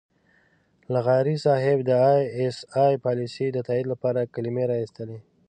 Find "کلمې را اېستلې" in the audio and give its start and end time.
4.35-5.17